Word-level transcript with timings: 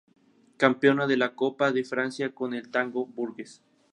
Campeona 0.57 1.05
de 1.05 1.15
la 1.15 1.35
Copa 1.35 1.71
de 1.71 1.83
Francia 1.83 2.33
con 2.33 2.55
el 2.55 2.71
Tango 2.71 3.05
Bourges. 3.05 3.61